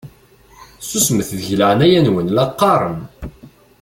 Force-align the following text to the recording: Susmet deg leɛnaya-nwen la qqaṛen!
Susmet 0.87 1.29
deg 1.39 1.51
leɛnaya-nwen 1.59 2.27
la 2.35 2.45
qqaṛen! 2.51 2.99